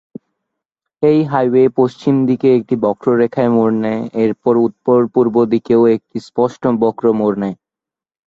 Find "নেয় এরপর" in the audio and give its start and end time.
3.83-4.53